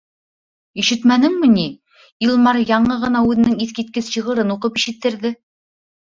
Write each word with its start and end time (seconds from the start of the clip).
Ишетмәнеңме 0.83 1.49
ни, 1.49 1.65
Илмар 2.27 2.57
яңы 2.69 2.97
ғына 3.03 3.21
үҙенең 3.33 3.53
иҫ 3.65 3.73
киткес 3.81 4.09
шиғырын 4.15 4.55
уҡып 4.55 4.81
ишеттерҙе. 4.81 5.33